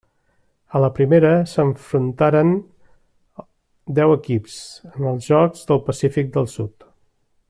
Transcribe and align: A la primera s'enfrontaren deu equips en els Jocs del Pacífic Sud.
A 0.77 0.79
la 0.83 0.87
primera 0.99 1.33
s'enfrontaren 1.51 2.49
deu 4.01 4.15
equips 4.15 4.57
en 4.93 5.11
els 5.13 5.29
Jocs 5.33 5.69
del 5.69 5.85
Pacífic 5.91 6.41
Sud. 6.57 6.91